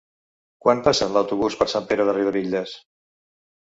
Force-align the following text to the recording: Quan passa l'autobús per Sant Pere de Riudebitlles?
Quan 0.65 0.81
passa 0.87 1.09
l'autobús 1.17 1.57
per 1.61 1.69
Sant 1.75 1.85
Pere 1.91 2.09
de 2.11 2.17
Riudebitlles? 2.21 2.77